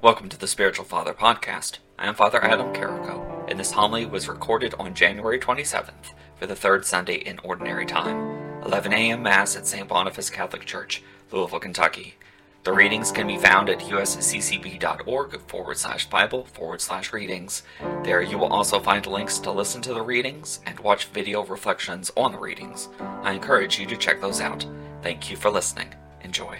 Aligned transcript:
Welcome 0.00 0.28
to 0.28 0.38
the 0.38 0.46
Spiritual 0.46 0.84
Father 0.84 1.12
Podcast. 1.12 1.78
I 1.98 2.06
am 2.06 2.14
Father 2.14 2.42
Adam 2.44 2.72
Carrico, 2.72 3.44
and 3.48 3.58
this 3.58 3.72
homily 3.72 4.06
was 4.06 4.28
recorded 4.28 4.72
on 4.78 4.94
January 4.94 5.40
27th 5.40 6.12
for 6.36 6.46
the 6.46 6.54
third 6.54 6.86
Sunday 6.86 7.16
in 7.16 7.40
Ordinary 7.40 7.84
Time, 7.84 8.62
11 8.64 8.92
a.m. 8.92 9.24
Mass 9.24 9.56
at 9.56 9.66
St. 9.66 9.88
Boniface 9.88 10.30
Catholic 10.30 10.64
Church, 10.64 11.02
Louisville, 11.32 11.58
Kentucky. 11.58 12.14
The 12.62 12.72
readings 12.72 13.10
can 13.10 13.26
be 13.26 13.38
found 13.38 13.68
at 13.68 13.80
usccb.org 13.80 15.40
forward 15.48 15.78
slash 15.78 16.08
Bible 16.08 16.44
forward 16.44 16.80
slash 16.80 17.12
readings. 17.12 17.64
There 18.04 18.22
you 18.22 18.38
will 18.38 18.52
also 18.52 18.78
find 18.78 19.04
links 19.04 19.40
to 19.40 19.50
listen 19.50 19.82
to 19.82 19.94
the 19.94 20.02
readings 20.02 20.60
and 20.64 20.78
watch 20.78 21.06
video 21.06 21.44
reflections 21.44 22.12
on 22.16 22.30
the 22.30 22.38
readings. 22.38 22.88
I 23.00 23.32
encourage 23.32 23.80
you 23.80 23.86
to 23.86 23.96
check 23.96 24.20
those 24.20 24.40
out. 24.40 24.64
Thank 25.02 25.28
you 25.28 25.36
for 25.36 25.50
listening. 25.50 25.92
Enjoy. 26.20 26.56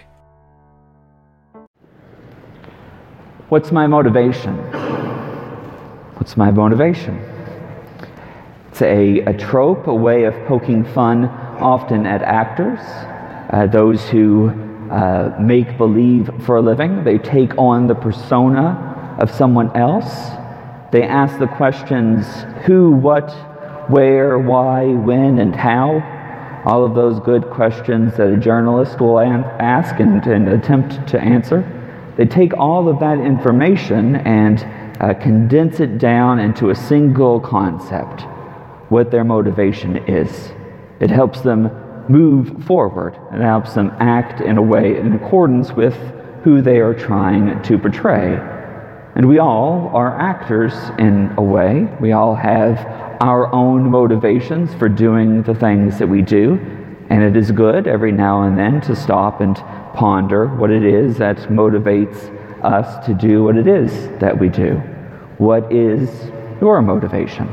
What's 3.49 3.71
my 3.71 3.87
motivation? 3.87 4.55
What's 6.17 6.37
my 6.37 6.51
motivation? 6.51 7.17
It's 8.69 8.83
a, 8.83 9.21
a 9.21 9.33
trope, 9.33 9.87
a 9.87 9.93
way 9.93 10.25
of 10.25 10.35
poking 10.45 10.85
fun 10.85 11.25
often 11.25 12.05
at 12.05 12.21
actors, 12.21 12.77
uh, 13.51 13.65
those 13.65 14.07
who 14.09 14.49
uh, 14.91 15.35
make 15.41 15.79
believe 15.79 16.29
for 16.45 16.57
a 16.57 16.61
living. 16.61 17.03
They 17.03 17.17
take 17.17 17.57
on 17.57 17.87
the 17.87 17.95
persona 17.95 19.17
of 19.19 19.31
someone 19.31 19.75
else. 19.75 20.29
They 20.91 21.01
ask 21.01 21.39
the 21.39 21.47
questions 21.47 22.27
who, 22.67 22.91
what, 22.91 23.31
where, 23.89 24.37
why, 24.37 24.85
when, 24.89 25.39
and 25.39 25.55
how. 25.55 26.61
All 26.65 26.85
of 26.85 26.93
those 26.93 27.19
good 27.21 27.49
questions 27.49 28.15
that 28.17 28.27
a 28.27 28.37
journalist 28.37 29.01
will 29.01 29.19
ask 29.19 29.99
and, 29.99 30.23
and 30.27 30.49
attempt 30.49 31.07
to 31.07 31.19
answer. 31.19 31.77
They 32.19 32.25
take 32.25 32.53
all 32.57 32.89
of 32.89 32.99
that 32.99 33.17
information 33.17 34.17
and 34.17 34.59
uh, 34.99 35.13
condense 35.13 35.79
it 35.79 35.99
down 35.99 36.37
into 36.39 36.69
a 36.69 36.75
single 36.75 37.39
concept 37.39 38.23
what 38.89 39.09
their 39.09 39.23
motivation 39.23 39.95
is. 40.05 40.51
It 40.99 41.11
helps 41.11 41.39
them 41.39 41.71
move 42.09 42.65
forward, 42.65 43.15
it 43.33 43.41
helps 43.41 43.73
them 43.73 43.93
act 44.01 44.41
in 44.41 44.57
a 44.57 44.61
way 44.61 44.97
in 44.97 45.13
accordance 45.13 45.71
with 45.71 45.95
who 46.43 46.61
they 46.61 46.79
are 46.79 46.93
trying 46.93 47.61
to 47.61 47.77
portray. 47.77 48.35
And 49.15 49.29
we 49.29 49.39
all 49.39 49.89
are 49.93 50.19
actors 50.19 50.73
in 50.99 51.33
a 51.37 51.41
way. 51.41 51.87
We 52.01 52.11
all 52.11 52.35
have 52.35 52.79
our 53.21 53.49
own 53.55 53.89
motivations 53.89 54.73
for 54.73 54.89
doing 54.89 55.43
the 55.43 55.55
things 55.55 55.97
that 55.99 56.09
we 56.09 56.21
do. 56.21 56.59
And 57.09 57.23
it 57.23 57.37
is 57.37 57.51
good 57.51 57.87
every 57.87 58.11
now 58.11 58.43
and 58.43 58.57
then 58.57 58.81
to 58.81 58.95
stop 58.95 59.39
and 59.39 59.55
ponder 59.99 60.47
what 60.47 60.71
it 60.71 60.85
is 60.85 61.17
that 61.17 61.35
motivates 61.49 62.33
us 62.63 63.05
to 63.05 63.13
do 63.13 63.43
what 63.43 63.57
it 63.57 63.67
is 63.67 63.91
that 64.19 64.39
we 64.39 64.47
do. 64.47 64.75
What 65.39 65.73
is 65.73 66.09
your 66.61 66.81
motivation? 66.81 67.49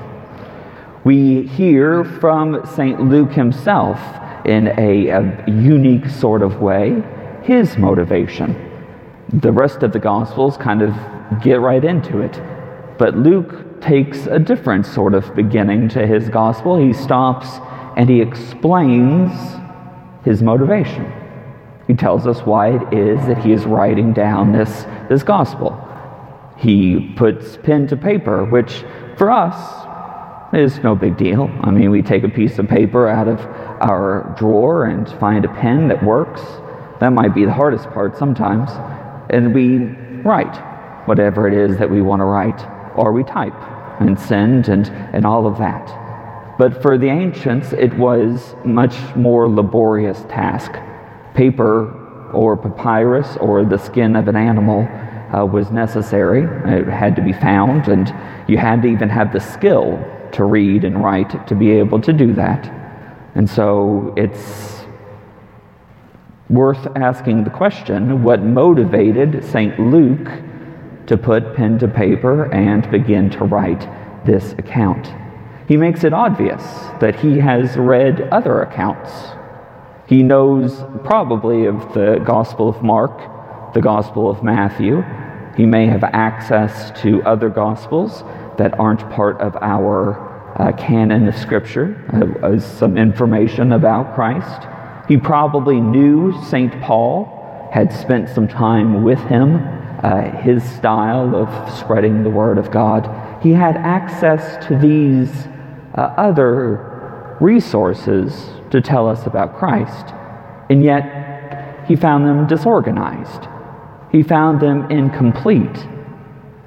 We 1.03 1.42
hear 1.42 2.05
from 2.05 2.64
St. 2.64 3.00
Luke 3.00 3.33
himself 3.33 3.98
in 4.44 4.69
a, 4.78 5.08
a, 5.08 5.44
unique 5.48 6.08
sort 6.08 6.41
of 6.41 6.61
way 6.61 7.03
his 7.42 7.77
motivation. 7.78 8.55
The 9.33 9.50
rest 9.50 9.83
of 9.83 9.92
the 9.92 9.98
Gospels 9.98 10.56
kind 10.56 10.83
of 10.83 10.94
get 11.42 11.60
right 11.60 11.84
into 11.84 12.20
it. 12.20 12.41
But 12.97 13.16
Luke 13.16 13.81
takes 13.81 14.27
a 14.27 14.38
different 14.38 14.86
sort 14.86 15.14
of 15.14 15.34
beginning 15.34 15.88
to 15.91 16.06
his 16.06 16.28
Gospel. 16.28 16.78
He 16.78 16.92
stops 16.92 17.48
and 17.97 18.08
he 18.08 18.20
explains 18.20 19.33
his 20.25 20.44
motivation. 20.44 21.25
He 21.87 21.95
tells 21.95 22.27
us 22.27 22.41
why 22.41 22.77
it 22.77 22.92
is 22.92 23.27
that 23.27 23.39
he 23.39 23.53
is 23.53 23.65
writing 23.65 24.12
down 24.12 24.53
this, 24.53 24.84
this 25.09 25.23
gospel. 25.23 25.83
He 26.56 27.12
puts 27.17 27.56
pen 27.59 27.87
to 27.89 27.97
paper, 27.97 28.45
which 28.45 28.84
for 29.17 29.31
us 29.31 29.84
is 30.53 30.78
no 30.83 30.95
big 30.95 31.17
deal. 31.17 31.51
I 31.62 31.70
mean, 31.70 31.91
we 31.91 32.03
take 32.03 32.25
a 32.25 32.28
piece 32.28 32.59
of 32.59 32.69
paper 32.69 33.09
out 33.09 33.28
of 33.28 33.41
our 33.81 34.34
drawer 34.38 34.87
and 34.87 35.09
find 35.21 35.44
a 35.44 35.49
pen 35.49 35.88
that 35.88 36.03
works. 36.03 36.41
That 37.00 37.10
might 37.10 37.34
be 37.34 37.44
the 37.44 37.53
hardest 37.53 37.89
part 37.91 38.16
sometimes. 38.16 38.71
And 39.31 39.55
we 39.55 39.78
write 40.22 40.56
whatever 41.06 41.47
it 41.47 41.55
is 41.55 41.78
that 41.78 41.91
we 41.91 42.03
want 42.03 42.21
to 42.21 42.25
write, 42.25 42.66
or 42.97 43.12
we 43.12 43.22
type 43.22 43.55
and 44.00 44.19
send 44.19 44.69
and, 44.69 44.89
and 44.89 45.25
all 45.25 45.47
of 45.47 45.59
that. 45.59 46.56
But 46.59 46.83
for 46.83 46.97
the 46.99 47.09
ancients, 47.09 47.72
it 47.72 47.94
was 47.97 48.56
much 48.65 48.97
more 49.15 49.49
laborious 49.49 50.22
task 50.22 50.72
paper 51.36 52.32
or 52.32 52.56
papyrus 52.56 53.36
or 53.36 53.64
the 53.64 53.78
skin 53.78 54.16
of 54.16 54.26
an 54.26 54.36
animal 54.36 54.88
uh, 55.34 55.44
was 55.44 55.70
necessary. 55.70 56.42
It 56.42 56.88
had 56.88 57.14
to 57.16 57.22
be 57.22 57.32
found, 57.32 57.88
and 57.88 58.12
you 58.48 58.56
had 58.58 58.82
to 58.82 58.88
even 58.88 59.08
have 59.10 59.32
the 59.32 59.41
skill 59.41 60.02
to 60.32 60.44
read 60.44 60.84
and 60.84 61.02
write 61.02 61.47
to 61.47 61.54
be 61.54 61.70
able 61.72 62.00
to 62.00 62.12
do 62.12 62.32
that. 62.34 62.66
And 63.34 63.48
so 63.48 64.14
it's 64.16 64.84
worth 66.48 66.86
asking 66.97 67.44
the 67.44 67.50
question 67.50 68.22
what 68.22 68.42
motivated 68.42 69.44
St. 69.44 69.78
Luke 69.78 70.28
to 71.06 71.16
put 71.16 71.54
pen 71.54 71.78
to 71.78 71.88
paper 71.88 72.53
and 72.53 72.91
begin 72.91 73.30
to 73.30 73.44
write 73.44 73.86
this 74.24 74.53
account? 74.53 75.12
He 75.68 75.76
makes 75.76 76.04
it 76.04 76.12
obvious 76.12 76.62
that 77.00 77.16
he 77.16 77.38
has 77.38 77.76
read 77.76 78.22
other 78.30 78.62
accounts 78.62 79.10
he 80.06 80.22
knows 80.22 80.84
probably 81.05 81.67
of 81.67 81.93
the 81.93 82.22
Gospel 82.25 82.69
of 82.69 82.83
Mark, 82.83 83.75
the 83.75 83.81
Gospel 83.81 84.31
of 84.31 84.43
Matthew. 84.43 85.03
He 85.56 85.67
may 85.67 85.87
have 85.87 86.05
access 86.05 86.99
to 87.03 87.22
other 87.25 87.49
Gospels 87.49 88.22
that 88.56 88.78
aren't 88.78 89.09
part 89.11 89.41
of 89.41 89.56
our 89.56 90.37
uh, 90.61 90.72
canon 90.72 91.27
of 91.27 91.37
Scripture, 91.37 91.97
uh, 92.43 92.59
some 92.61 92.97
information 92.97 93.72
about 93.72 94.15
Christ. 94.15 94.66
He 95.09 95.16
probably 95.16 95.81
knew 95.81 96.33
St. 96.45 96.81
Paul, 96.83 97.69
had 97.72 97.93
spent 97.93 98.28
some 98.28 98.47
time 98.47 99.03
with 99.03 99.19
him, 99.21 99.56
uh, 100.03 100.31
his 100.41 100.62
style 100.62 101.34
of 101.34 101.75
spreading 101.75 102.22
the 102.22 102.31
Word 102.31 102.59
of 102.59 102.71
God. 102.71 103.43
He 103.43 103.53
had 103.53 103.77
access 103.77 104.65
to 104.66 104.78
these 104.78 105.31
uh, 105.95 106.15
other 106.16 106.96
resources 107.41 108.50
to 108.70 108.80
tell 108.80 109.08
us 109.08 109.26
about 109.26 109.56
Christ. 109.56 110.14
And 110.70 110.82
yet, 110.82 111.84
he 111.86 111.97
found 111.97 112.26
them 112.26 112.47
disorganized. 112.47 113.48
He 114.10 114.22
found 114.22 114.60
them 114.60 114.91
incomplete. 114.91 115.86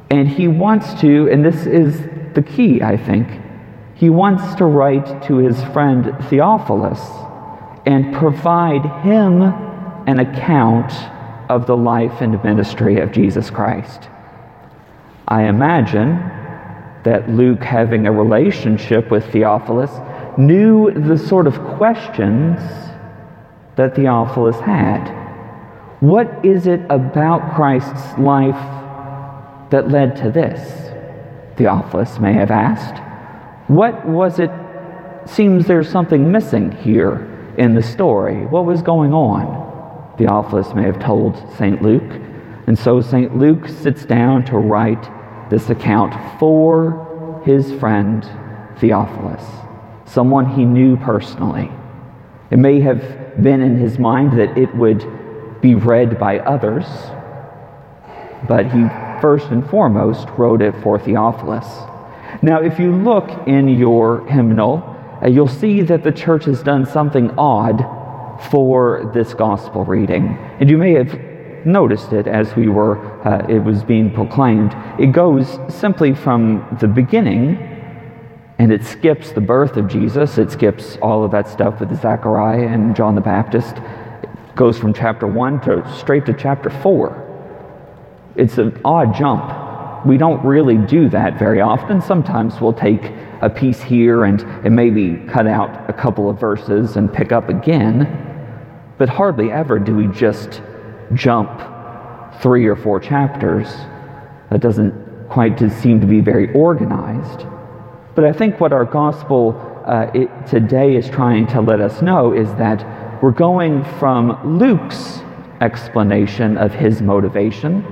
And 0.10 0.28
he 0.28 0.48
wants 0.48 1.00
to, 1.02 1.30
and 1.30 1.44
this 1.44 1.66
is 1.66 2.02
the 2.34 2.42
key, 2.42 2.82
I 2.82 2.98
think, 2.98 3.28
he 3.96 4.10
wants 4.10 4.56
to 4.56 4.66
write 4.66 5.24
to 5.24 5.38
his 5.38 5.62
friend 5.66 6.16
Theophilus 6.30 7.02
and 7.86 8.14
provide 8.14 8.86
him 9.04 9.42
an 10.08 10.20
account 10.20 10.94
of 11.50 11.66
the 11.66 11.76
life 11.76 12.22
and 12.22 12.42
ministry 12.44 13.00
of 13.00 13.12
Jesus 13.12 13.50
Christ. 13.50 14.08
I 15.28 15.44
imagine 15.44 16.16
that 17.04 17.30
Luke, 17.30 17.64
having 17.64 18.08
a 18.08 18.12
relationship 18.12 19.12
with 19.12 19.32
Theophilus, 19.32 19.92
knew 20.40 20.90
the 20.92 21.18
sort 21.18 21.48
of 21.48 21.60
questions 21.78 22.60
that 23.76 23.94
Theophilus 23.96 24.60
had. 24.62 25.06
What 26.00 26.46
is 26.46 26.66
it 26.66 26.80
about 26.90 27.56
Christ's 27.56 28.18
life 28.18 29.70
that 29.70 29.90
led 29.90 30.16
to 30.18 30.32
this? 30.32 30.92
Theophilus 31.58 32.20
may 32.20 32.34
have 32.34 32.52
asked. 32.52 33.04
What 33.70 34.08
was 34.08 34.40
it? 34.40 34.50
Seems 35.26 35.68
there's 35.68 35.90
something 35.90 36.32
missing 36.32 36.72
here 36.72 37.54
in 37.58 37.76
the 37.76 37.84
story. 37.84 38.46
What 38.46 38.66
was 38.66 38.82
going 38.82 39.14
on? 39.14 40.16
Theophilus 40.18 40.74
may 40.74 40.84
have 40.84 41.00
told 41.00 41.38
St. 41.58 41.82
Luke. 41.82 42.12
And 42.66 42.80
so 42.80 43.02
St. 43.02 43.38
Luke 43.38 43.68
sits 43.68 44.06
down 44.06 44.46
to 44.46 44.58
write 44.58 45.50
this 45.50 45.70
account 45.70 46.40
for 46.40 47.42
his 47.46 47.74
friend 47.74 48.24
Theophilus 48.80 49.69
someone 50.12 50.46
he 50.56 50.66
knew 50.66 50.98
personally. 50.98 51.72
It 52.52 52.58
may 52.58 52.80
have 52.82 53.42
been 53.42 53.62
in 53.62 53.78
his 53.78 54.00
mind 54.00 54.40
that 54.40 54.58
it 54.58 54.74
would 54.76 55.06
be 55.62 55.76
read 55.76 56.20
by 56.20 56.40
others, 56.40 56.86
but 58.48 58.66
he 58.66 58.88
first 59.22 59.48
and 59.50 59.68
foremost 59.70 60.28
wrote 60.38 60.62
it 60.62 60.74
for 60.82 60.98
Theophilus. 60.98 61.68
Now, 62.42 62.62
if 62.62 62.80
you 62.80 62.96
look 62.96 63.30
in 63.48 63.70
your 63.70 64.26
hymnal, 64.28 64.84
uh, 65.22 65.28
you'll 65.28 65.48
see 65.48 65.82
that 65.82 66.04
the 66.04 66.12
church 66.12 66.46
has 66.46 66.64
done 66.64 66.86
something 66.86 67.32
odd 67.38 67.86
for 68.50 69.12
this 69.14 69.34
gospel 69.34 69.84
reading. 69.84 70.38
And 70.60 70.70
you 70.70 70.78
may 70.78 70.94
have 70.94 71.20
noticed 71.66 72.14
it 72.14 72.26
as 72.28 72.56
we 72.56 72.70
were, 72.70 72.98
uh, 73.28 73.46
it 73.50 73.60
was 73.60 73.84
being 73.84 74.14
proclaimed. 74.14 74.74
It 74.98 75.12
goes 75.12 75.60
simply 75.68 76.14
from 76.14 76.66
the 76.80 76.88
beginning 76.88 77.69
and 78.60 78.74
it 78.74 78.84
skips 78.84 79.32
the 79.32 79.42
birth 79.42 79.78
of 79.78 79.88
Jesus. 79.88 80.38
It 80.38 80.52
skips 80.52 80.98
all 81.02 81.24
of 81.24 81.32
that 81.32 81.48
stuff 81.48 81.80
with 81.80 82.00
Zechariah 82.02 82.68
and 82.68 82.94
John 82.94 83.16
the 83.16 83.22
Baptist. 83.22 83.78
It 84.22 84.56
goes 84.56 84.78
from 84.78 84.94
chapter 84.94 85.26
1 85.26 85.62
to 85.62 85.98
straight 85.98 86.26
to 86.26 86.34
chapter 86.34 86.70
4. 86.70 87.26
It's 88.36 88.58
an 88.58 88.80
odd 88.84 89.16
jump. 89.16 90.06
We 90.06 90.18
don't 90.18 90.46
really 90.46 90.78
do 90.78 91.10
that 91.10 91.40
very 91.40 91.62
often. 91.62 92.02
Sometimes 92.02 92.60
we'll 92.60 92.74
take 92.74 93.12
a 93.42 93.50
piece 93.50 93.82
here 93.82 94.26
and, 94.26 94.42
and 94.66 94.76
maybe 94.76 95.26
cut 95.32 95.48
out 95.48 95.90
a 95.90 95.94
couple 95.94 96.30
of 96.30 96.38
verses 96.38 96.98
and 96.98 97.12
pick 97.12 97.32
up 97.32 97.48
again. 97.48 98.26
But 98.98 99.08
hardly 99.08 99.52
ever 99.52 99.80
do 99.80 99.96
we 99.96 100.08
just 100.08 100.62
jump 101.14 101.50
three 102.42 102.68
or 102.68 102.76
four 102.76 103.00
chapters. 103.00 103.68
That 104.52 104.60
doesn't 104.60 105.30
quite 105.30 105.58
seem 105.72 106.02
to 106.02 106.08
be 106.08 106.20
very 106.20 106.52
organized. 106.54 107.46
But 108.16 108.26
I 108.26 108.34
think 108.34 108.60
what 108.60 108.74
our 108.74 108.86
gospel 108.86 109.84
uh, 109.86 110.12
it, 110.14 110.30
today 110.48 110.96
is 110.96 111.10
trying 111.10 111.48
to 111.48 111.62
let 111.62 111.82
us 111.82 112.02
know 112.02 112.34
is 112.34 112.48
that 112.56 113.24
we're 113.24 113.32
going 113.32 113.84
from 114.00 114.58
Luke's 114.60 115.22
explanation 115.62 116.58
of 116.58 116.74
his 116.74 117.02
motivation 117.02 117.84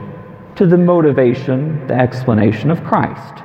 to 0.55 0.65
the 0.65 0.77
motivation, 0.77 1.85
the 1.87 1.93
explanation 1.93 2.71
of 2.71 2.83
Christ. 2.83 3.43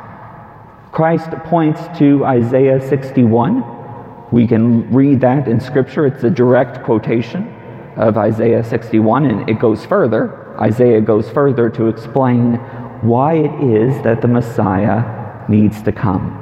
Christ 0.92 1.30
points 1.44 1.80
to 1.98 2.24
Isaiah 2.24 2.80
61. 2.86 4.30
We 4.30 4.46
can 4.46 4.90
read 4.92 5.20
that 5.20 5.48
in 5.48 5.60
Scripture. 5.60 6.06
It's 6.06 6.24
a 6.24 6.30
direct 6.30 6.84
quotation 6.84 7.48
of 7.96 8.16
Isaiah 8.16 8.64
61, 8.64 9.26
and 9.26 9.48
it 9.48 9.58
goes 9.58 9.84
further. 9.84 10.58
Isaiah 10.58 11.00
goes 11.00 11.28
further 11.30 11.68
to 11.70 11.88
explain 11.88 12.54
why 13.02 13.34
it 13.34 13.62
is 13.62 14.02
that 14.04 14.22
the 14.22 14.28
Messiah 14.28 15.44
needs 15.48 15.82
to 15.82 15.92
come. 15.92 16.41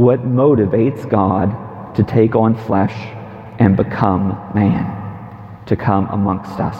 What 0.00 0.20
motivates 0.20 1.06
God 1.06 1.94
to 1.94 2.02
take 2.02 2.34
on 2.34 2.56
flesh 2.56 2.94
and 3.58 3.76
become 3.76 4.28
man, 4.54 5.62
to 5.66 5.76
come 5.76 6.06
amongst 6.06 6.58
us. 6.58 6.74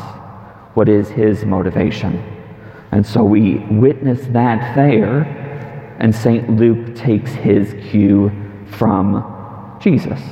What 0.72 0.88
is 0.88 1.10
his 1.10 1.44
motivation? 1.44 2.16
And 2.92 3.04
so 3.04 3.22
we 3.22 3.56
witness 3.72 4.22
that 4.28 4.74
there, 4.74 5.24
and 5.98 6.14
St. 6.14 6.48
Luke 6.48 6.96
takes 6.96 7.30
his 7.32 7.74
cue 7.90 8.32
from 8.70 9.76
Jesus. 9.82 10.22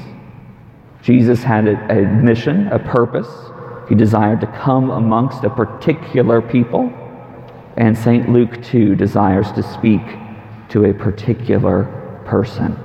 Jesus 1.03 1.43
had 1.43 1.69
a, 1.69 1.77
a, 1.93 2.07
mission, 2.23 2.69
a 2.69 2.79
purpose. 2.79 3.29
He 3.91 3.97
desired 3.97 4.41
to 4.41 4.47
come 4.47 4.89
amongst 4.89 5.45
a 5.45 5.51
particular 5.51 6.41
people, 6.41 6.91
and 7.77 7.99
St. 7.99 8.31
Luke 8.31 8.63
too 8.63 8.95
desires 8.97 9.53
to 9.53 9.63
speak 9.63 10.01
to 10.71 10.87
a 10.87 10.95
particular 10.95 11.99
person. 12.29 12.79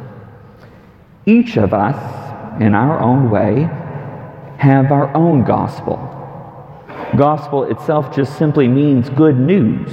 Each 1.25 1.57
of 1.57 1.74
us 1.74 2.24
in 2.60 2.75
our 2.75 3.00
own 3.00 3.30
way, 3.30 3.69
have 4.57 4.92
our 4.92 5.13
own 5.16 5.44
gospel. 5.44 5.98
Gospel 7.18 7.63
itself 7.66 8.16
just 8.16 8.38
simply 8.38 8.68
means 8.68 9.10
good 9.10 9.38
news. 9.38 9.92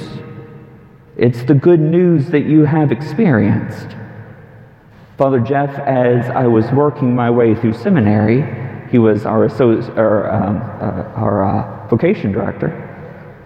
It's 1.16 1.42
the 1.44 1.54
good 1.54 1.80
news 1.80 2.28
that 2.28 2.44
you 2.44 2.64
have 2.64 2.92
experienced. 2.92 3.96
Father 5.18 5.40
Jeff, 5.40 5.70
as 5.80 6.30
I 6.30 6.46
was 6.46 6.70
working 6.72 7.14
my 7.14 7.30
way 7.30 7.54
through 7.54 7.74
seminary, 7.74 8.88
he 8.90 8.98
was 8.98 9.26
our, 9.26 9.44
our, 9.44 10.30
um, 10.30 10.56
uh, 10.56 11.20
our 11.20 11.44
uh, 11.44 11.88
vocation 11.88 12.32
director. 12.32 12.86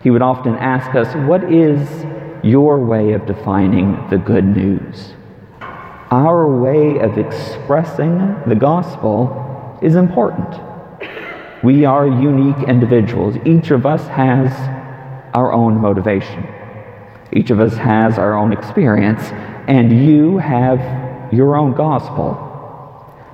He 0.02 0.10
would 0.10 0.22
often 0.22 0.54
ask 0.56 0.94
us, 0.94 1.12
What 1.26 1.52
is 1.52 2.06
your 2.44 2.78
way 2.78 3.12
of 3.12 3.26
defining 3.26 4.08
the 4.08 4.18
good 4.18 4.44
news? 4.44 5.14
Our 6.14 6.46
way 6.46 7.00
of 7.00 7.18
expressing 7.18 8.18
the 8.46 8.54
gospel 8.54 9.76
is 9.82 9.96
important. 9.96 10.48
We 11.64 11.84
are 11.86 12.06
unique 12.06 12.68
individuals. 12.68 13.36
Each 13.44 13.72
of 13.72 13.84
us 13.84 14.06
has 14.06 14.52
our 15.34 15.52
own 15.52 15.80
motivation. 15.80 16.46
Each 17.32 17.50
of 17.50 17.58
us 17.58 17.76
has 17.78 18.16
our 18.16 18.34
own 18.34 18.52
experience, 18.52 19.22
and 19.66 20.06
you 20.06 20.38
have 20.38 21.32
your 21.32 21.56
own 21.56 21.72
gospel. 21.72 22.38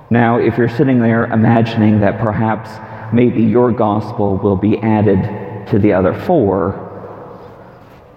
Now, 0.09 0.39
if 0.39 0.57
you're 0.57 0.67
sitting 0.67 0.99
there 0.99 1.25
imagining 1.25 1.99
that 1.99 2.19
perhaps 2.19 2.71
maybe 3.13 3.43
your 3.43 3.71
gospel 3.71 4.37
will 4.37 4.55
be 4.55 4.79
added 4.79 5.67
to 5.67 5.77
the 5.77 5.93
other 5.93 6.19
four, 6.21 6.57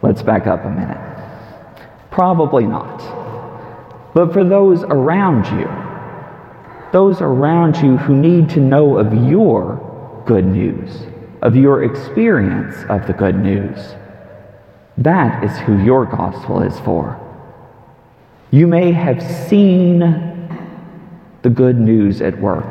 let's 0.00 0.22
back 0.22 0.46
up 0.46 0.64
a 0.64 0.70
minute. 0.70 0.96
Probably 2.10 2.64
not 2.64 3.23
but 4.14 4.32
for 4.32 4.44
those 4.44 4.84
around 4.84 5.46
you, 5.58 5.68
those 6.92 7.20
around 7.20 7.76
you 7.76 7.96
who 7.96 8.16
need 8.16 8.48
to 8.50 8.60
know 8.60 8.98
of 8.98 9.12
your 9.28 10.22
good 10.26 10.46
news, 10.46 11.02
of 11.42 11.56
your 11.56 11.82
experience 11.82 12.76
of 12.88 13.06
the 13.08 13.12
good 13.12 13.36
news. 13.36 13.96
That 14.96 15.42
is 15.42 15.58
who 15.58 15.82
your 15.82 16.06
gospel 16.06 16.62
is 16.62 16.78
for. 16.80 17.20
You 18.52 18.68
may 18.68 18.92
have 18.92 19.20
seen 19.48 19.98
the 21.42 21.50
good 21.50 21.80
news 21.80 22.22
at 22.22 22.40
work. 22.40 22.64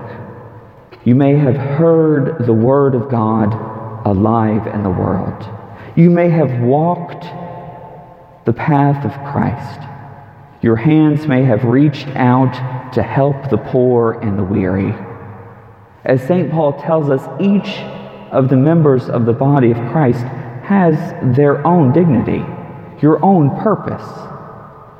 You 1.03 1.15
may 1.15 1.35
have 1.35 1.57
heard 1.57 2.45
the 2.45 2.53
Word 2.53 2.95
of 2.95 3.09
God 3.09 3.53
alive 4.07 4.67
in 4.67 4.83
the 4.83 4.89
world. 4.89 5.49
You 5.97 6.09
may 6.09 6.29
have 6.29 6.61
walked 6.61 7.25
the 8.45 8.53
path 8.53 9.03
of 9.03 9.11
Christ. 9.33 9.92
Your 10.63 10.77
hands 10.77 11.27
may 11.27 11.43
have 11.43 11.65
reached 11.65 12.07
out 12.15 12.93
to 12.93 13.03
help 13.03 13.49
the 13.49 13.57
poor 13.57 14.13
and 14.13 14.39
the 14.39 14.45
weary. 14.45 14.95
As 16.05 16.25
St. 16.25 16.49
Paul 16.49 16.79
tells 16.81 17.09
us, 17.09 17.21
each 17.41 17.79
of 18.31 18.47
the 18.47 18.55
members 18.55 19.09
of 19.09 19.25
the 19.25 19.33
body 19.33 19.71
of 19.71 19.77
Christ 19.91 20.23
has 20.63 20.95
their 21.35 21.67
own 21.67 21.91
dignity, 21.91 22.45
your 23.01 23.21
own 23.25 23.49
purpose, 23.61 24.07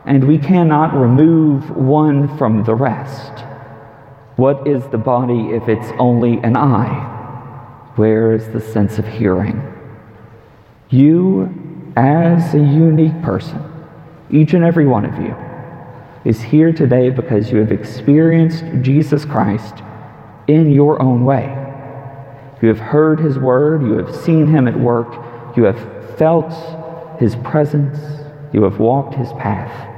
and 0.06 0.27
we 0.27 0.38
cannot 0.38 0.94
remove 0.94 1.69
one 1.69 2.38
from 2.38 2.66
the 2.66 2.75
rest. 2.75 3.45
What 4.36 4.68
is 4.68 4.86
the 4.88 4.98
body 4.98 5.51
if 5.51 5.69
it's 5.69 5.94
only 5.98 6.39
an 6.39 6.57
eye? 6.57 7.12
Where 7.95 8.33
is 8.33 8.50
the 8.50 8.59
sense 8.59 9.00
of 9.00 9.07
hearing? 9.07 9.62
You, 10.89 11.94
as 11.95 12.54
a 12.54 12.59
unique 12.59 13.21
person, 13.21 13.63
each 14.30 14.54
and 14.54 14.66
every 14.66 14.86
one 14.86 15.06
of 15.06 15.18
you, 15.24 15.33
is 16.25 16.41
here 16.41 16.71
today 16.71 17.09
because 17.09 17.51
you 17.51 17.57
have 17.57 17.71
experienced 17.71 18.63
Jesus 18.81 19.25
Christ 19.25 19.75
in 20.47 20.71
your 20.71 21.01
own 21.01 21.25
way. 21.25 21.45
You 22.61 22.69
have 22.69 22.79
heard 22.79 23.19
his 23.19 23.37
word, 23.37 23.81
you 23.81 23.97
have 23.97 24.15
seen 24.15 24.47
him 24.47 24.67
at 24.67 24.79
work, 24.79 25.57
you 25.57 25.63
have 25.63 26.17
felt 26.17 26.53
his 27.19 27.35
presence, 27.37 27.99
you 28.53 28.63
have 28.63 28.80
walked 28.80 29.15
his 29.15 29.31
path. 29.33 29.89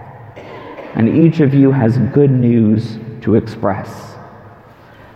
And 0.96 1.10
each 1.10 1.41
of 1.41 1.53
you 1.53 1.72
has 1.72 1.98
good 1.98 2.32
news 2.32 2.98
to 3.22 3.36
express. 3.36 4.15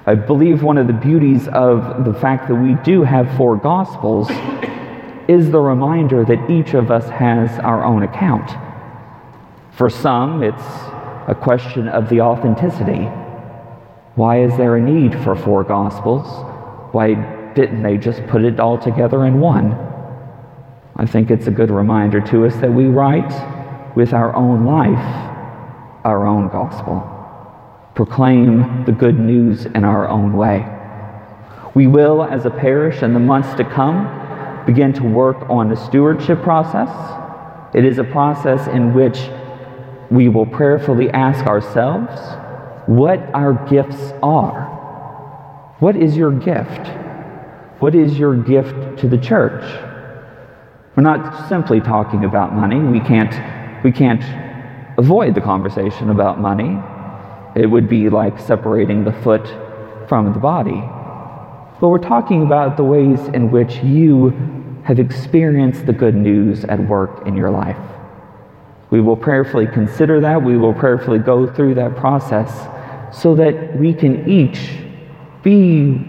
I 0.06 0.16
believe 0.16 0.62
one 0.62 0.78
of 0.78 0.88
the 0.88 0.94
beauties 0.94 1.48
of 1.48 2.06
the 2.06 2.14
fact 2.14 2.48
that 2.50 2.56
we 2.56 2.76
do 2.84 3.04
have 3.04 3.36
four 3.36 3.56
gospels 3.56 4.30
is 5.28 5.52
the 5.52 5.60
reminder 5.60 6.26
that 6.26 6.50
each 6.50 6.74
of 6.74 6.92
us 6.92 7.08
has 7.10 7.60
our 7.60 7.84
own 7.84 8.04
account. 8.04 8.52
For 9.72 9.90
some, 9.90 10.44
it's 10.44 10.64
a 11.30 11.36
question 11.36 11.88
of 11.88 12.10
the 12.10 12.22
authenticity. 12.22 13.06
Why 14.16 14.42
is 14.42 14.58
there 14.58 14.76
a 14.76 14.82
need 14.82 15.14
for 15.24 15.36
four 15.36 15.64
Gospels? 15.64 16.26
Why 16.92 17.14
didn't 17.54 17.84
they 17.84 17.98
just 17.98 18.26
put 18.28 18.44
it 18.44 18.60
all 18.60 18.80
together 18.80 19.26
in 19.26 19.40
one? 19.40 19.74
I 20.96 21.06
think 21.06 21.30
it's 21.30 21.46
a 21.46 21.52
good 21.52 21.70
reminder 21.70 22.20
to 22.20 22.48
us 22.48 22.56
that 22.58 22.74
we 22.74 22.86
write 22.86 23.96
with 23.96 24.12
our 24.12 24.36
own 24.36 24.66
life 24.66 25.30
our 26.04 26.26
own 26.26 26.48
gospel, 26.48 27.04
proclaim 27.94 28.86
the 28.86 28.92
good 28.92 29.20
news 29.20 29.66
in 29.66 29.84
our 29.84 30.08
own 30.08 30.36
way. 30.36 30.66
We 31.76 31.88
will, 31.88 32.24
as 32.24 32.46
a 32.46 32.50
parish, 32.50 33.04
in 33.04 33.14
the 33.14 33.20
months 33.20 33.54
to 33.56 33.64
come, 33.64 34.66
begin 34.66 34.94
to 34.94 35.04
work 35.04 35.50
on 35.50 35.70
the 35.70 35.76
stewardship 35.76 36.42
process. 36.42 36.90
It 37.76 37.86
is 37.86 38.00
a 38.00 38.04
process 38.04 38.68
in 38.68 38.94
which 38.94 39.30
we 40.12 40.28
will 40.28 40.46
prayerfully 40.46 41.10
ask 41.12 41.46
ourselves 41.46 42.20
what 42.88 43.20
our 43.34 43.54
gifts 43.68 44.14
are. 44.24 44.66
What 45.80 45.96
is 45.96 46.18
your 46.18 46.32
gift? 46.32 46.88
What 47.80 47.96
is 47.96 48.18
your 48.18 48.36
gift 48.36 49.00
to 49.00 49.08
the 49.08 49.18
church? 49.18 49.64
We're 50.96 51.04
not 51.04 51.48
simply 51.48 51.80
talking 51.80 52.26
about 52.26 52.54
money. 52.54 52.80
We 52.80 53.00
can't, 53.00 53.84
we 53.84 53.92
can't 53.92 54.24
avoid 54.98 55.36
the 55.36 55.42
conversation 55.42 56.10
about 56.10 56.40
money. 56.40 56.78
It 57.56 57.68
would 57.68 57.88
be 57.88 58.10
like 58.10 58.40
separating 58.40 59.04
the 59.04 59.14
foot 59.14 59.48
from 60.10 60.34
the 60.34 60.40
body. 60.40 60.82
But 61.80 61.88
we're 61.88 62.00
talking 62.00 62.44
about 62.44 62.76
the 62.76 62.84
ways 62.84 63.20
in 63.30 63.52
which 63.52 63.76
you 63.78 64.32
have 64.84 65.00
experienced 65.00 65.86
the 65.86 65.94
good 65.94 66.16
news 66.16 66.66
at 66.66 66.80
work 66.80 67.26
in 67.28 67.38
your 67.38 67.52
life. 67.52 67.78
We 68.92 69.02
will 69.02 69.16
prayerfully 69.16 69.68
consider 69.68 70.20
that. 70.22 70.42
We 70.42 70.58
will 70.58 70.74
prayerfully 70.74 71.20
go 71.20 71.48
through 71.48 71.76
that 71.76 71.96
process 71.96 72.52
so 73.16 73.36
that 73.36 73.78
we 73.78 73.94
can 73.94 74.28
each 74.30 74.78
be 75.44 76.06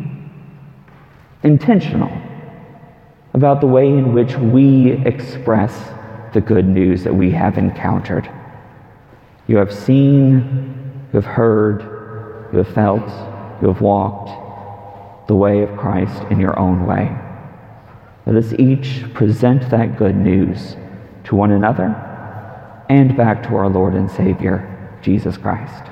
intentional 1.42 2.10
about 3.34 3.60
the 3.60 3.66
way 3.66 3.86
in 3.86 4.12
which 4.14 4.34
we 4.36 4.92
express 5.06 5.92
the 6.32 6.40
good 6.40 6.66
news 6.66 7.04
that 7.04 7.14
we 7.14 7.30
have 7.30 7.58
encountered. 7.58 8.30
You 9.46 9.56
have 9.56 9.72
seen, 9.72 11.04
you 11.12 11.16
have 11.20 11.24
heard, 11.24 12.48
you 12.52 12.58
have 12.58 12.68
felt, 12.68 13.08
you 13.60 13.68
have 13.68 13.80
walked 13.80 15.28
the 15.28 15.34
way 15.34 15.62
of 15.62 15.76
Christ 15.76 16.22
in 16.30 16.40
your 16.40 16.58
own 16.58 16.86
way. 16.86 17.16
Let 18.26 18.36
us 18.36 18.52
each 18.58 19.12
present 19.14 19.70
that 19.70 19.96
good 19.96 20.16
news 20.16 20.76
to 21.24 21.36
one 21.36 21.52
another 21.52 22.09
and 22.90 23.16
back 23.16 23.40
to 23.40 23.54
our 23.54 23.68
Lord 23.68 23.94
and 23.94 24.10
Savior, 24.10 24.98
Jesus 25.00 25.36
Christ. 25.36 25.84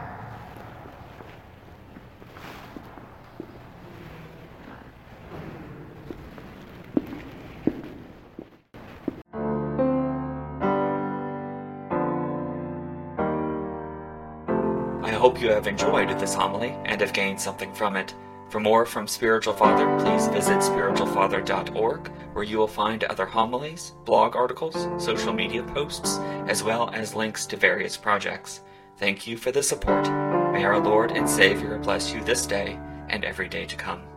I 15.04 15.12
hope 15.12 15.40
you 15.40 15.50
have 15.50 15.68
enjoyed 15.68 16.08
this 16.18 16.34
homily 16.34 16.70
and 16.84 17.00
have 17.00 17.12
gained 17.12 17.40
something 17.40 17.72
from 17.72 17.94
it. 17.94 18.12
For 18.50 18.58
more 18.58 18.84
from 18.84 19.06
Spiritual 19.06 19.54
Father, 19.54 19.86
please 20.04 20.26
visit 20.26 20.56
spiritualfather.org, 20.56 22.10
where 22.38 22.47
you 22.47 22.57
will 22.57 22.68
find 22.68 23.02
other 23.02 23.26
homilies, 23.26 23.95
blog 24.04 24.37
articles, 24.37 24.87
social 25.04 25.33
media 25.33 25.61
posts, 25.61 26.18
as 26.47 26.62
well 26.62 26.88
as 26.90 27.16
links 27.16 27.47
to 27.47 27.57
various 27.57 27.97
projects. 27.97 28.61
Thank 28.97 29.26
you 29.26 29.37
for 29.37 29.50
the 29.50 29.61
support. 29.61 30.04
May 30.52 30.62
our 30.62 30.78
Lord 30.78 31.11
and 31.11 31.28
Savior 31.28 31.76
bless 31.78 32.14
you 32.14 32.23
this 32.23 32.47
day 32.47 32.78
and 33.09 33.25
every 33.25 33.49
day 33.49 33.66
to 33.66 33.75
come. 33.75 34.07